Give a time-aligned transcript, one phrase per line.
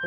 [0.00, 0.06] 大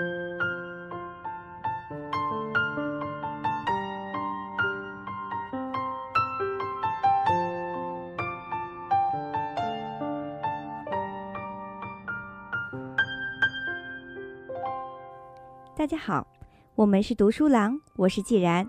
[15.85, 16.25] 家好，
[16.73, 18.67] 我们是读书郎，我是既然。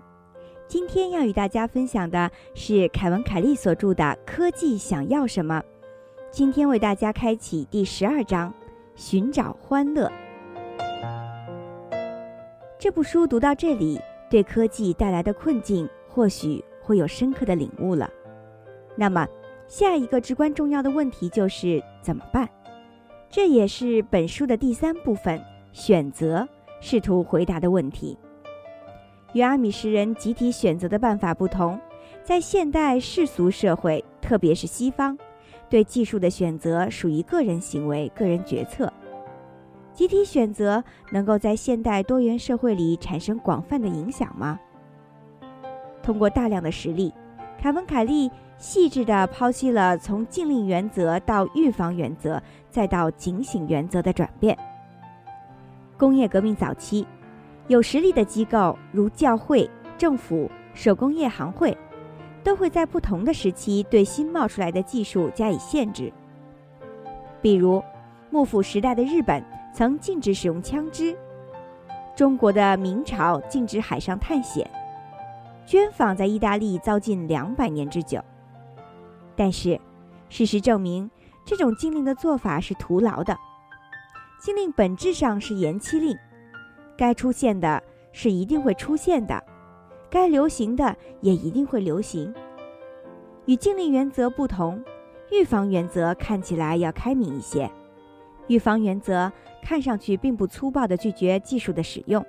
[0.67, 5.59] 今天要与大家分享的是凯文·凯利所著的《科技想要什么》。
[6.29, 8.53] 今天为大家开启第十二章：
[8.95, 10.11] 寻找欢乐。
[12.85, 13.99] 这部书读到这里，
[14.29, 18.07] 对科技带来的困境或许会有深刻的领悟了。
[18.95, 19.27] 那么，
[19.67, 22.47] 下一个至关重要的问题就是怎么办？
[23.27, 26.47] 这也是本书的第三部分——选择。
[26.79, 28.15] 试图回答的问题，
[29.33, 31.79] 与阿米什人集体选择的办法不同，
[32.23, 35.17] 在现代世俗社会，特别是西方，
[35.67, 38.93] 对技术的选择属于个人行为、个人决策。
[39.95, 44.59] 集体选择能够在现代多元社会里产生广泛的影响吗？
[46.03, 47.13] 通过大量的实例，
[47.57, 54.55] 凯文·凯利细致地剖析了从禁令原则到预防原则，再到警醒原则的转变。
[55.97, 57.07] 工业革命早期，
[57.69, 59.67] 有实力的机构如教会、
[59.97, 61.75] 政府、手工业行会，
[62.43, 66.11] 都会在不同的时期对新冒出来的技术加以限制。
[67.41, 67.81] 比如，
[68.29, 69.41] 幕府时代的日本
[69.75, 71.13] 曾禁止使用枪支；
[72.15, 74.65] 中国的明朝禁止海上探险；
[75.67, 78.23] 绢纺在意大利遭禁两百年之久。
[79.35, 79.77] 但是，
[80.29, 81.11] 事实证明，
[81.43, 83.37] 这种禁令的做法是徒劳的。
[84.39, 86.17] 禁令本质上是延期令，
[86.97, 89.43] 该出现的是一定会出现的，
[90.09, 92.33] 该流行的也一定会流行。
[93.45, 94.81] 与禁令原则不同，
[95.33, 97.69] 预防原则看起来要开明一些。
[98.47, 99.31] 预防原则
[99.61, 102.25] 看上去并不粗暴地拒绝技术的使用，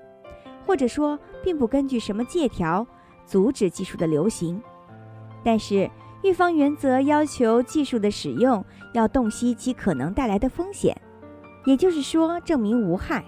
[0.67, 2.87] 或者说并不根据什么借条
[3.25, 4.61] 阻止技术的流行。
[5.45, 5.91] 但是
[6.23, 10.97] 预防原则要求技术的使用要洞悉其可能带来的风险。
[11.65, 13.25] 也就是说，证明无害，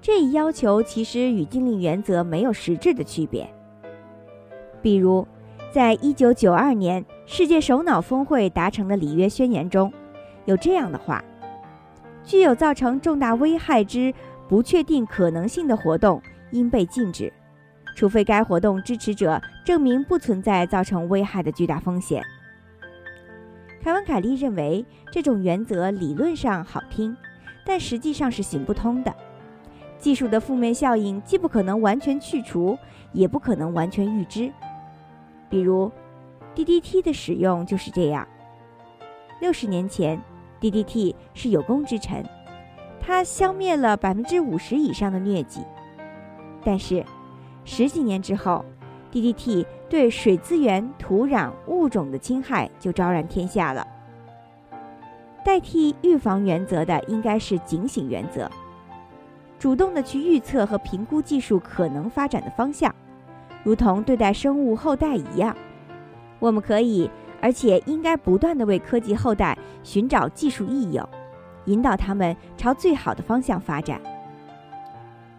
[0.00, 3.52] 这一要求其实与禁令原则没有实质的区别。
[4.80, 5.26] 比如，
[5.72, 9.92] 在一九九二年世界首脑峰会达成的里约宣言中，
[10.44, 11.22] 有这样的话：
[12.24, 14.12] 具有造成重大危害之
[14.48, 17.32] 不确定可能性的活动应被禁止，
[17.94, 22.22] 除非该活动支持者证明不存在造成危害的巨大风险。
[23.82, 27.16] 凯文·凯利认为，这种原则理论上好听。
[27.70, 29.14] 但实际上是行不通的。
[29.98, 32.78] 技术的负面效应既不可能完全去除，
[33.12, 34.50] 也不可能完全预知。
[35.50, 35.92] 比如
[36.54, 38.26] ，DDT 的使用就是这样。
[39.42, 40.18] 六十年前
[40.60, 42.24] ，DDT 是有功之臣，
[43.00, 45.60] 它消灭了百分之五十以上的疟疾。
[46.64, 47.04] 但是，
[47.64, 48.64] 十几年之后
[49.12, 53.86] ，DDT 对水资源、土壤、物种的侵害就昭然天下了。
[55.44, 58.50] 代替预防原则的应该是警醒原则，
[59.58, 62.94] 主动的去预测和评估技术可能发展的方向，
[63.64, 65.56] 如同对待生物后代一样。
[66.38, 71.08] 我们可以，而且应该不断的为科技后代寻找技术益友，
[71.66, 74.00] 引导他们朝最好的方向发展。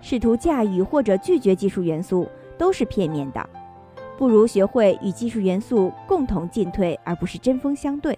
[0.01, 2.27] 试图驾驭或者拒绝技术元素
[2.57, 3.49] 都是片面的，
[4.17, 8.17] 不如学会与技术元素共同进退，而不是针锋相对。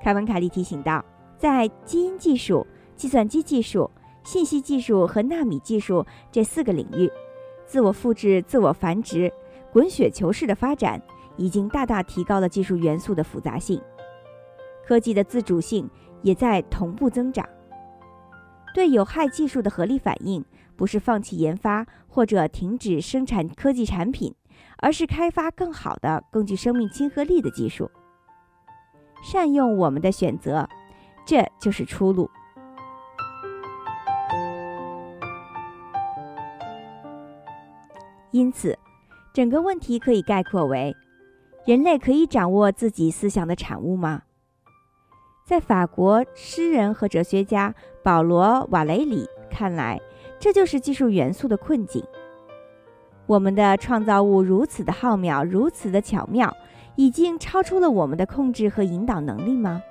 [0.00, 1.04] 凯文·凯利提醒道，
[1.36, 2.64] 在基因技术、
[2.94, 3.90] 计算机技术、
[4.22, 7.10] 信息技术和纳米技术这四个领域，
[7.66, 9.32] 自我复制、自我繁殖、
[9.72, 11.02] 滚雪球式的发展
[11.36, 13.80] 已经大大提高了技术元素的复杂性，
[14.84, 15.88] 科技的自主性
[16.22, 17.46] 也在同步增长。
[18.74, 20.44] 对有害技术的合理反应，
[20.76, 24.34] 不是放弃研发或者停止生产科技产品，
[24.78, 27.90] 而是开发更好的、更具生命亲和力的技术。
[29.22, 30.68] 善用我们的选择，
[31.24, 32.28] 这就是出路。
[38.30, 38.78] 因此，
[39.32, 40.94] 整个问题可以概括为：
[41.66, 44.22] 人类可以掌握自己思想的产物吗？
[45.44, 47.74] 在法国诗人和哲学家
[48.04, 50.00] 保罗·瓦雷里看来，
[50.38, 52.04] 这就是技术元素的困境。
[53.26, 56.56] 我们的创造物如此的浩渺，如此的巧妙。
[56.98, 59.82] 已经超出了我们的控制和引导能力吗？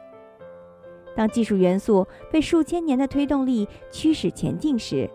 [1.15, 5.07] 当技术元素被数千年的推动力驱使前进时，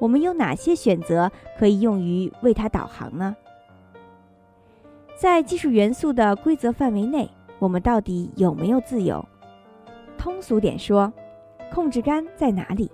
[0.00, 3.36] 我们有哪些选择可以用于为它导航呢？
[5.18, 7.28] 在技术元素的规则范围内，
[7.58, 9.26] 我们到底有没有自由？
[10.16, 11.12] 通俗点说，
[11.72, 12.88] 控制杆在哪里？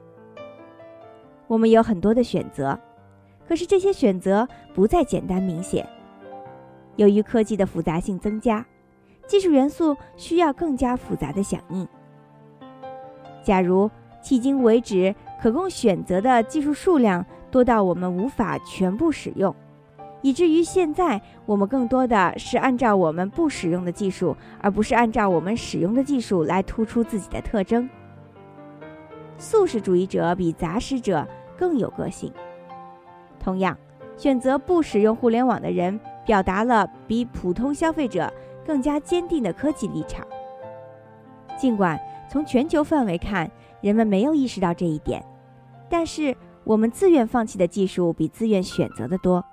[1.47, 2.81] 我们有很多的选择，
[3.47, 5.87] 可是这些选择不再简单明显。
[6.97, 8.65] 由于科技的复杂性增加，
[9.27, 11.87] 技术元素需要更加复杂的响应。
[13.43, 13.91] 假如
[14.23, 19.55] 迄今为止可供选择的技术数量多到我们无法全部使用，
[20.25, 27.87] 以至于现在我们更多的是按照我们不使用的技术，而不是按照我们使用的技术来突出自己的特征。
[29.37, 31.29] 素食主义者比杂食者
[31.59, 32.33] 更有个性。
[33.39, 33.77] 同样，
[34.17, 38.33] 选择不使用互联网的人，表达了比普通消费者
[38.67, 40.27] 更加坚定的科技立场。
[41.59, 42.01] 尽管
[42.31, 43.51] 从全球范围看，
[43.83, 45.23] 人们没有意识到这一点，
[45.91, 46.35] 但是
[46.65, 49.45] 我们自愿放弃的技术比自愿选择的多。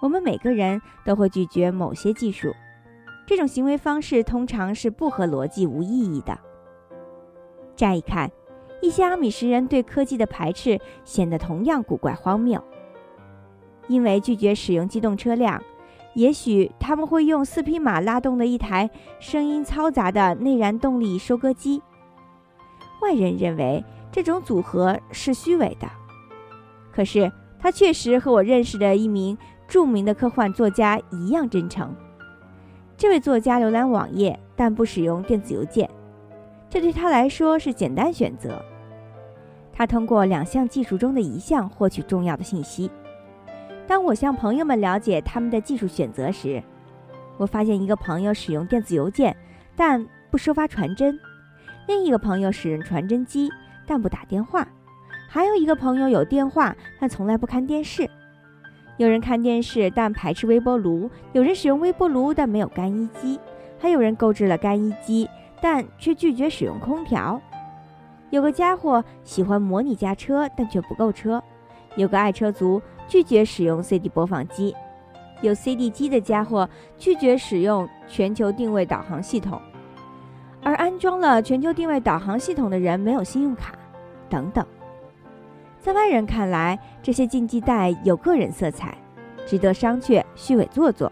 [0.00, 2.54] 我们每个人都会拒绝某些技术，
[3.26, 6.38] 这种行为方式通常是不合逻辑、无意义的。
[7.74, 8.30] 乍一看，
[8.80, 12.62] 一些阿米什人对科技的排斥显得同样古怪荒谬。
[13.88, 15.62] 因为拒绝使用机动车辆，
[16.14, 21.82] 也许他们会用四匹马拉动的一台声音嘈杂的内燃动力收割机。
[23.00, 25.88] 外人认为这种组合是虚伪的，
[26.92, 29.38] 可是它确实和我认识的一名
[29.68, 31.94] 著名的科幻作家一样真诚。
[32.96, 35.88] 这位作家浏览网页，但不使用电子邮件。
[36.68, 38.60] 这对他来说是简单选择。
[39.72, 42.90] 他通过两项技术中的一项获取重要的信息。
[43.86, 46.62] 当我向朋友们了解他们的技术选择时，
[47.36, 49.36] 我发现一个朋友使用电子邮件，
[49.76, 51.14] 但不收发传真；
[51.86, 53.48] 另一个朋友使用传真机，
[53.86, 54.66] 但不打电话；
[55.28, 58.10] 还有一个朋友有电话，但从来不看电视。
[58.98, 63.38] 有人看电视，但排斥微波炉；有人使用微波炉，但没有干衣机；
[63.78, 65.26] 还有人购置了干衣机。
[65.60, 67.40] 但却拒绝使用空调。
[68.30, 71.42] 有个家伙喜欢模拟驾车，但却不购车。
[71.96, 74.72] 有个爱车族拒绝使用 CD 播放机。
[75.42, 79.60] 有 CD 机的家伙拒绝使用全球定位导航系统，
[80.62, 83.74] 而安装了全球定位导航系统的人没有信用卡，
[84.30, 84.64] 等等。
[85.88, 88.94] 在外人看来，这些禁忌带有个人色彩，
[89.46, 91.10] 值得商榷、虚伪做作。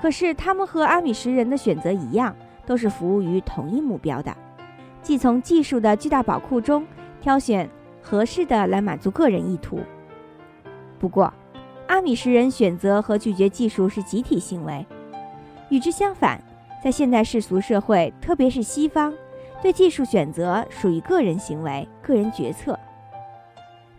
[0.00, 2.32] 可是，他们和阿米什人的选择一样。
[2.64, 4.36] 都是服务于同一目标的，
[5.02, 6.84] 即从技术的巨大宝库中
[7.20, 7.68] 挑选
[8.00, 9.80] 合适的来满足个人意图。
[10.98, 11.32] 不过，
[11.88, 14.86] 阿米什人选择和拒绝技术是集体行为。
[15.68, 16.40] 与之相反，
[16.82, 19.12] 在现代世俗社会，特别是西方，
[19.62, 22.78] 对技术选择属于个人行为、个人决策。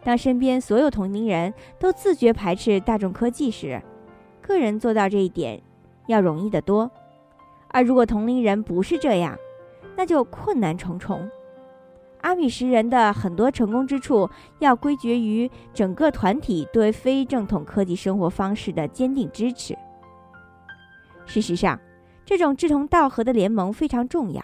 [0.07, 3.83] 当身边所有同龄人都自觉排斥大众科技时，
[4.41, 5.61] 个人做到这一点
[6.07, 6.89] 要容易得多。
[7.67, 9.37] 而如果同龄人不是这样，
[9.97, 11.29] 那就困难重重。
[12.21, 19.77] 阿米什人的很多成功之处，要归结于整个团体对非正统科技生活方式的坚定支持。
[21.25, 21.77] 事实上，
[22.23, 24.41] 这种志同道合的联盟非常重要。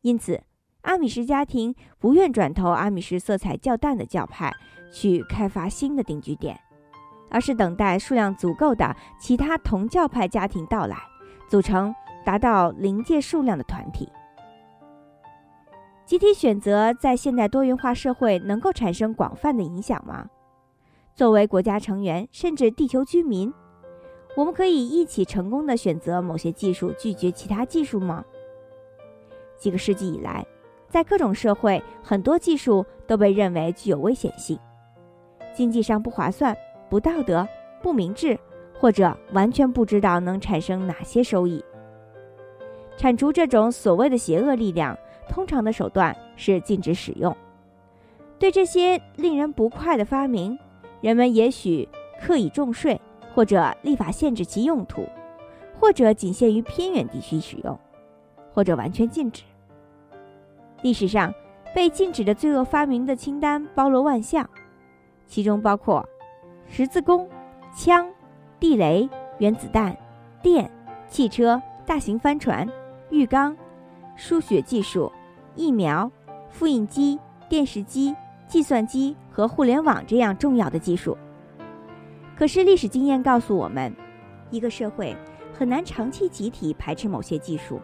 [0.00, 0.42] 因此，
[0.82, 4.52] 阿米什家庭不愿转投阿米什色彩较淡的教派
[4.92, 6.60] 去开发新的定居点，
[7.30, 10.96] 而是等待数量足够的其他同教派家庭到来，
[11.48, 11.92] 组成。
[12.24, 14.08] 达到临界数量的团体，
[16.06, 20.28] 集体选择在现代多元化社会能够产生广泛的影响吗？
[21.16, 23.52] 作为国家成员，甚至地球居民，
[24.36, 28.24] 我们可以一起成功的选择某些技术，拒绝其他技术吗？
[29.58, 30.46] 几个世纪以来，
[30.92, 34.58] 在各种社会，很多技术都被认为具有危险性，
[35.54, 36.54] 经济上不划算、
[36.90, 37.48] 不道德、
[37.80, 38.38] 不明智，
[38.78, 41.64] 或者完全不知道能产生哪些收益。
[42.98, 44.94] 铲除这种所谓的邪恶力量，
[45.30, 47.34] 通常的手段是禁止使用。
[48.38, 50.58] 对这些令人不快的发明，
[51.00, 51.88] 人们也许
[52.20, 53.00] 刻意重税，
[53.34, 55.08] 或者立法限制其用途，
[55.80, 57.80] 或者仅限于偏远地区使用，
[58.52, 59.42] 或者完全禁止。
[60.82, 61.32] 历史上
[61.74, 64.48] 被禁止的罪恶发明的清单包罗万象，
[65.26, 66.06] 其中包括
[66.68, 67.28] 十字弓、
[67.74, 68.08] 枪、
[68.60, 69.08] 地雷、
[69.38, 69.96] 原子弹、
[70.42, 70.70] 电、
[71.08, 72.68] 汽车、大型帆船。
[73.10, 73.54] 浴缸、
[74.16, 75.12] 输血技术、
[75.54, 76.10] 疫苗、
[76.48, 78.16] 复印机、电视机、
[78.48, 81.14] 计算机和互联网这样重要的技术。
[82.34, 83.94] 可是历史经验告诉我们，
[84.50, 85.14] 一个社会
[85.52, 87.78] 很难长期集体排斥某些技术。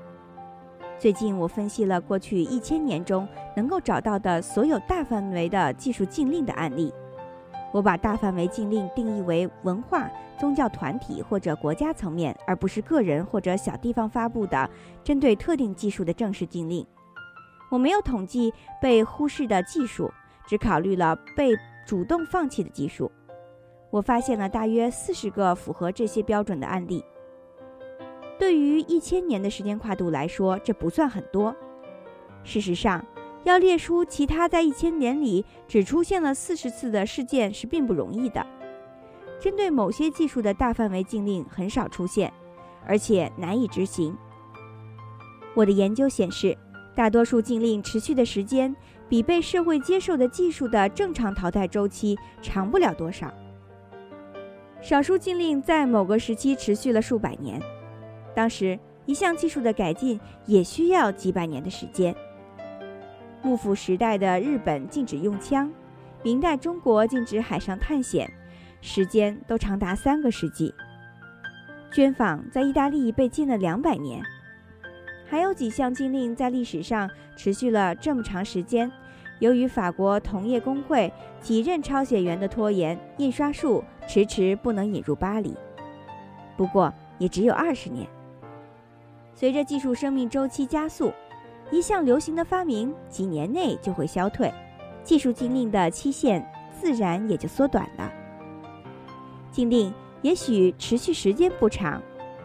[0.98, 6.92] 最近我分析了过去一千年中能够找到的所有大范围的技术禁令的案例。
[7.72, 14.68] 我把大范围禁令定义为文化、宗教团体或者国家层面，而不是个人或者小地方发布的
[15.04, 16.84] 针对特定技术的正式禁令。
[17.70, 20.10] 我没有统计被忽视的技术，
[20.48, 21.50] 只考虑了被
[21.86, 23.12] 主动放弃的技术。
[23.90, 27.04] 我发现了大约四十个符合这些标准的案例。
[28.38, 31.54] 对于一千年的时间跨度来说，这不算很多。
[32.44, 33.04] 事实上，
[33.44, 38.46] 要列出其他在一千年里只出现了四十次的事件是并不容易的。
[39.40, 42.32] 针对某些技术的大范围禁令很少出现，
[42.86, 44.16] 而且难以执行。
[45.54, 46.56] 我的研究显示，
[46.94, 48.74] 大多数禁令持续的时间
[49.08, 53.32] 比被社会接受的技术的正常淘汰周期长不了多少。
[54.80, 57.60] 少数禁令在某个时期持续了数百年。
[58.38, 62.14] 当时，一项技术的改进也需要几百年的时间。
[63.42, 65.68] 幕府时代的日本禁止用枪，
[66.22, 68.32] 明代中国禁止海上探险，
[68.80, 70.72] 时间都长达三个世纪。
[71.90, 74.22] 绢纺在意大利被禁了两百年。
[75.26, 78.88] 还有几项禁令在历史上持续了这么长时间，
[79.40, 85.56] 由于法国同业工会几任抄写员的拖延，印刷术迟迟不能引入巴黎。
[86.56, 88.06] 不过，也只有二十年。
[89.38, 91.12] 随着技术生命周期加速，
[91.70, 94.52] 一项流行的发明几年内就会消退，
[95.04, 98.12] 技术禁令的期限自然也就缩短了。
[99.52, 102.02] 禁令也许持续时间不长，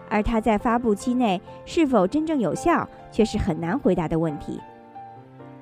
[0.08, 4.62] 而它在发布期内是否真正有效却是很难回答的问题。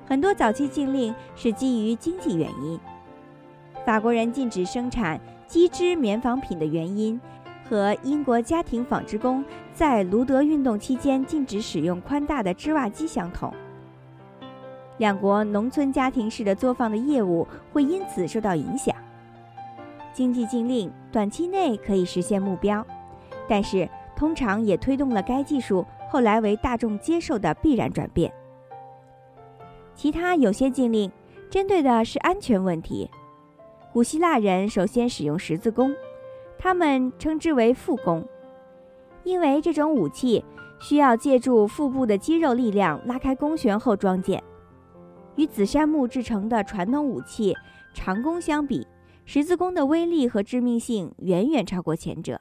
[0.06, 2.78] 很多早期禁令是基于经济原因，
[3.86, 7.18] 法国人禁止生产机织棉纺品的原因。
[7.72, 13.50] 和英国家庭纺织工在卢德运动期间禁止使用宽大的织袜机相同，
[14.98, 18.94] 两国农村家庭式的作坊的业务会因此受到影响。
[20.12, 22.86] 经济禁令短期内可以实现目标，
[23.48, 28.30] 但是通常也推动了该技术后来为大众接受的必然转变。
[29.94, 31.10] 其他有些禁令
[31.48, 33.08] 针对的是安全问题。
[33.94, 35.90] 古希腊人首先使用十字弓。
[36.62, 38.24] 他们称之为腹弓，
[39.24, 40.44] 因为这种武器
[40.80, 44.40] 需要借助腹部的肌肉力量拉开弓弦后装箭。
[45.34, 47.52] 与紫杉木制成的传统武器
[47.92, 48.86] 长弓相比，
[49.24, 52.40] 十字弓的威力和致命性远远超过前者。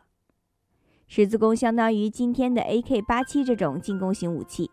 [1.08, 4.70] 十字弓相当于今天的 AK-87 这种进攻型武器。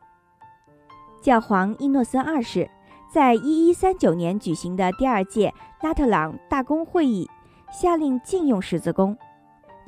[1.22, 2.68] 教皇伊诺森二世
[3.10, 7.26] 在1139年举行的第二届拉特朗大公会议
[7.72, 9.16] 下令禁用十字弓。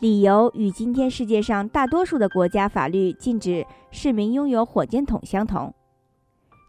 [0.00, 5.75] 理由与今天世界上大多数的国家法律禁止市民拥有火箭筒相同。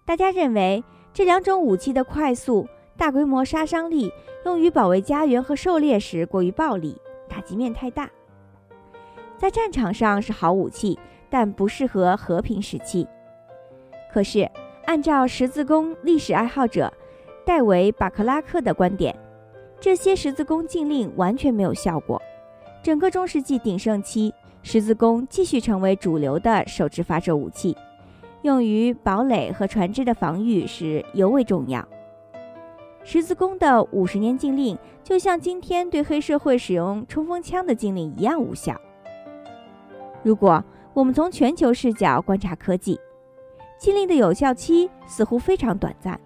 [0.05, 0.83] 大家认为
[1.13, 4.11] 这两种武器的快速、大规模杀伤力
[4.43, 6.97] 用于保卫家园和狩猎时过于暴力，
[7.29, 8.09] 打击面太大。
[9.38, 13.07] 在战场上是好武器，但不适合和平时期。
[14.11, 14.45] 可是，
[14.83, 16.91] 按照十字弓历史爱好者
[17.45, 19.17] 戴维·巴克拉克的观点，
[19.79, 22.21] 这些十字弓禁令完全没有效果。
[22.83, 24.33] 整个中世纪鼎盛期，
[24.63, 27.77] 十字弓继续成为主流的手持发射武器，
[28.41, 31.88] 用于堡垒和船只的防御时尤为重要。
[33.03, 38.75] 十字弓的五十年禁令，就像今天对黑社会使用冲锋枪的禁令一样无效。
[40.23, 43.00] 如果我们从全球视角观察科技，
[43.77, 46.19] 禁令的有效期似乎非常短暂。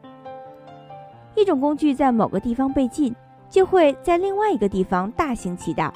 [1.36, 3.14] 一种工具在某个地方被禁，
[3.50, 5.94] 就会在另外一个地方大行其道。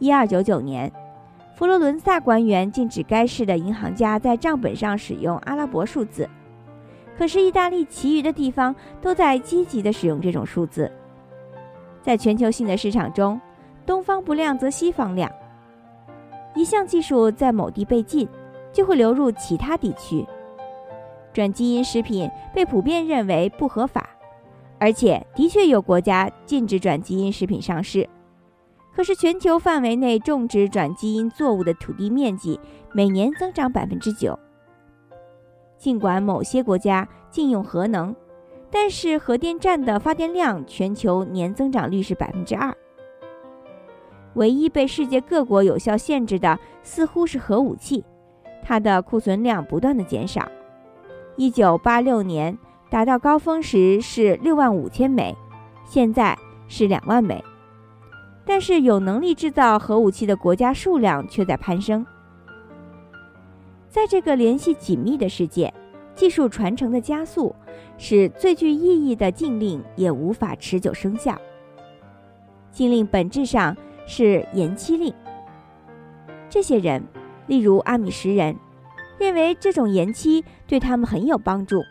[0.00, 0.90] 一二九九年，
[1.54, 6.26] 佛罗伦萨官员禁止该市的银行家在账本上使用阿拉伯数字。
[7.18, 10.90] 可是，意大利其余的地方都在积极地使用这种数字。
[12.00, 13.38] 在全球性的市场中，
[13.84, 15.30] 东方不亮则西方亮。
[16.54, 18.26] 一项技术在某地被禁，
[18.72, 20.26] 就会流入其他地区。
[21.30, 24.08] 转基因食品被普遍认为不合法，
[24.78, 28.08] 而且的确有国家禁止转基因食品上市。
[29.00, 32.60] 可是，全球范围内种植转基因作物的土地面积
[32.92, 34.38] 每年增长百分之九。
[35.78, 38.14] 尽管某些国家禁用核能，
[38.70, 42.76] 但是核电站的发电量全球年增长率是百分之二。
[44.34, 48.04] 唯一被世界各国有效限制的，似乎是核武器，
[48.62, 50.46] 它的库存量不断的减少。
[51.36, 52.58] 一九八六年
[52.90, 55.34] 达到高峰时是六万五千枚，
[55.86, 56.36] 现在
[56.68, 57.42] 是两万枚。
[58.52, 62.04] 但是，有能力制造核武器的国家数量却在攀升。
[63.88, 65.72] 在这个联系紧密的世界，
[66.16, 67.54] 技术传承的加速
[67.96, 71.40] 使最具意义的禁令也无法持久生效。
[72.72, 75.14] 禁令本质上是延期令。
[76.48, 77.00] 这些人，
[77.46, 78.56] 例如阿米什人，
[79.16, 81.84] 认为这种延期对他们很有帮助。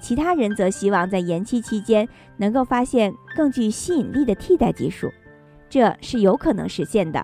[0.00, 5.10] 其他人则希望在延期期间能够发现更具吸引力的替代技术，
[5.74, 7.20] 这是有可能实现的。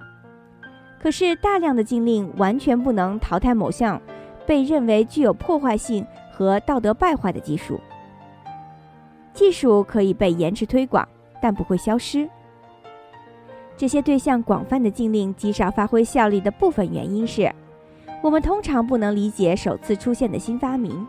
[1.01, 4.03] 可是，大量的禁令完全不能淘汰某项
[4.45, 7.81] 被认为具有破坏性和道德败坏的技术。
[9.33, 11.09] 技术可以被延迟推广，
[11.41, 12.29] 但不会消失。
[13.77, 17.55] 这些对象广泛的禁令极少发挥效力的部分原因是，
[18.21, 21.07] 我们通常不能理解首次出现的新发明。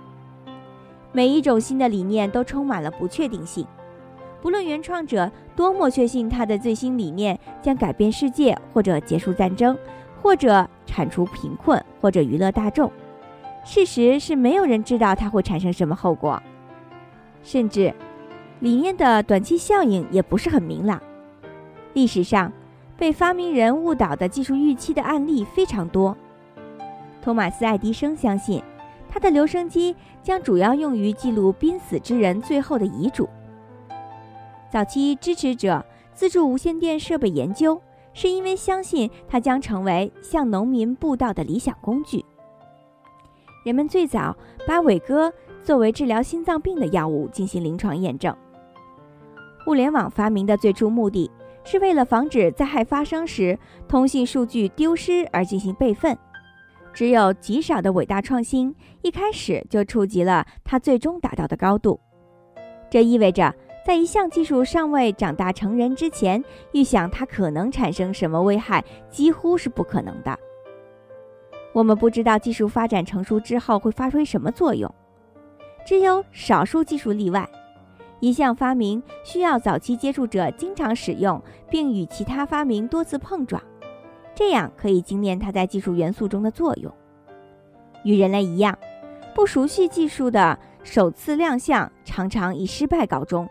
[1.12, 3.65] 每一种新的理念都充满了不确定性，
[4.41, 9.77] 不论原创者多么确信他的最新理念将改变世界，或者结束战争，
[10.21, 12.91] 或者铲除贫困，或者娱乐大众，
[13.63, 16.41] 事实是没有人知道它会产生什么后果，
[17.43, 17.93] 甚至
[18.60, 21.01] 理念的短期效应也不是很明朗。
[21.93, 22.51] 历史上。
[22.98, 26.15] 被发明人误导的技术预期的案例非常多。
[27.19, 28.62] 托马斯·爱迪生相信，
[29.10, 33.27] 他的留声机将主要用于记录濒死之人最后的遗嘱。
[34.71, 37.79] 早期支持者资助无线电设备研究，
[38.13, 42.23] 是因为相信它将成为向农民布道的理想工具。
[43.65, 44.35] 人们最早
[44.65, 48.35] 把伟哥作为治疗心脏病的药物进行临床验证。
[49.65, 51.29] 互联网发明的最初目的。
[51.63, 53.55] 是为了防止灾害发生时
[53.87, 56.17] 通信数据丢失而进行备份。
[56.91, 61.99] 只有极少的伟大创新一开始就触及了它最终达到的高度。
[62.89, 63.53] 这意味着，
[63.85, 70.38] 在一项技术尚未长大成人之前，预想它可能产生什么危害几乎是不可能的。
[71.73, 74.93] 我们不知道技术发展成熟之后会发挥什么作用，
[75.85, 77.47] 只有少数技术例外。
[78.19, 83.59] 一项发明需要早期接触者经常使用，并与其他发明多次碰撞，
[84.35, 86.93] 这样可以精炼它在技术元素中的作用。
[88.03, 88.77] 与人类一样，
[89.33, 93.50] 不熟悉技术的首次亮相常常以失败告终，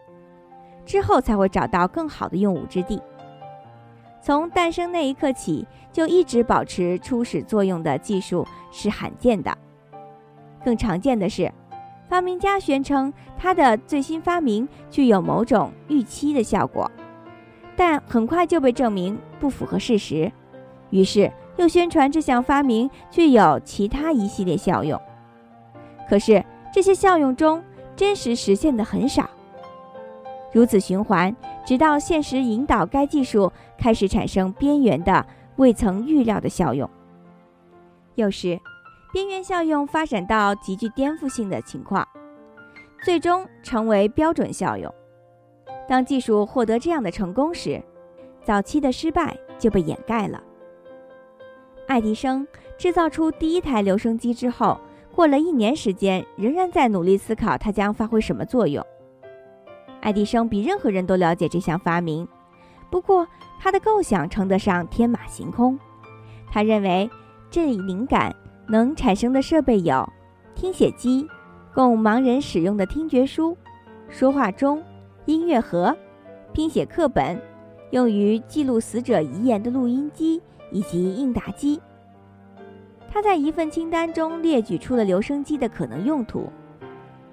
[0.91, 3.01] 之后才会找到更好的用武之地。
[4.21, 9.57] 从诞生那一刻起，就一直保持初始作用的技术是罕见的。
[10.65, 11.49] 更常见的是。
[12.09, 16.91] 发明家宣称他的最新发明具有某种预期的效果，
[17.77, 20.33] 但很快就被证明不符合事实。
[20.91, 25.01] 于是又宣传这项发明具有其他一系列效用，
[26.09, 27.63] 可是这些效用中
[27.95, 29.31] 真实实现的很少。
[30.53, 31.35] 如此循环，
[31.65, 35.25] 直到现实引导该技术开始产生边缘的、
[35.57, 36.89] 未曾预料的效用。
[38.15, 38.59] 有时。
[39.13, 42.07] 边缘效用发展到极具颠覆性的情况，
[43.03, 44.89] 最终成为标准效用。
[45.89, 47.83] 当技术获得这样的成功时，
[48.45, 50.41] 早期的失败就被掩盖了。
[51.89, 52.47] 爱迪生
[52.79, 54.79] 制造出第一台留声机之后，
[55.13, 58.87] 过了一年时间，仍然在努力思考它将发挥什么作用。
[60.01, 62.27] 爱迪生比任何人都了解这项发明，
[62.91, 63.27] 不过
[63.59, 65.79] 他的构想称得上天马行空。
[66.51, 67.09] 他认为
[67.51, 68.35] 这一灵感。
[68.71, 70.09] 能产生的设备有：
[70.55, 71.27] 听写机，
[71.75, 73.53] 供盲人使用的听觉书；
[74.09, 74.81] 说话钟、
[75.25, 75.93] 音乐盒、
[76.53, 77.37] 拼写课本，
[77.91, 81.81] 用于记录死者遗言的录音机以及应答机。
[83.11, 86.49] 他在一份清单中列举出了留声机的可能用途，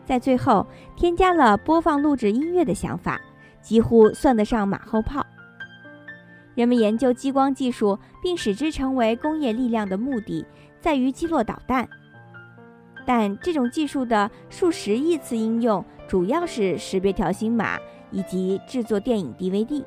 [0.08, 0.66] 在最后
[0.96, 3.20] 添加了播放录制音乐的想法，
[3.62, 5.22] 几乎算得上马后炮。
[6.56, 10.46] 人们研究激光技术，并使之成为工业力量的目的。
[10.80, 11.86] 在于击落导弹，
[13.06, 17.78] 但这种技术的数十亿次应用主要是识别条形码
[18.10, 19.84] 以及制作电影 DVD。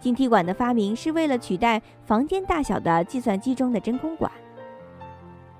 [0.00, 4.32] 晶体管的发明是为了取代房间大小的计算机中的真空管，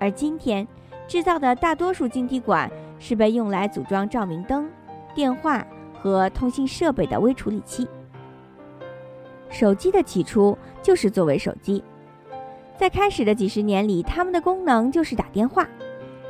[0.00, 0.66] 而今天
[1.12, 4.66] 制造的大多数晶体管是被用来组装照明灯、
[5.14, 7.86] 电话和通信设备的微处理器。
[9.50, 11.84] 手机的起初就是作为手机。
[12.78, 15.68] 在开始的几十年里，它们的功能就是打电话。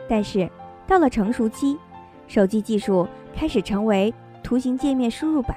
[0.09, 0.51] 但是，
[0.85, 1.79] 到了成熟期，
[2.27, 5.57] 手机技术开始成为图形界面输入板、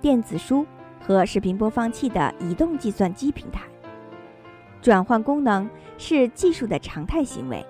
[0.00, 0.64] 电子书
[1.06, 3.60] 和视频播放器的移动计算机平台。
[4.80, 7.62] 转换功能是技术的常态行为。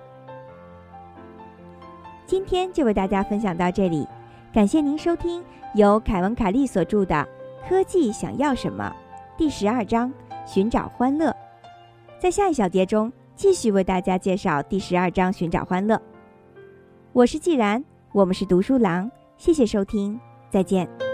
[2.27, 4.07] 今天就为大家分享到这里，
[4.51, 5.43] 感谢您收听
[5.75, 7.15] 由凯文·凯利所著的
[7.69, 8.91] 《科技想要什么》
[9.37, 10.11] 第十二章：
[10.43, 11.35] 寻找欢乐。
[12.19, 16.01] 在下一小节中，继续为大家介绍第十二章“寻找欢乐”。
[17.13, 21.04] 我是既然，我们是读书郎，谢谢收听，再见。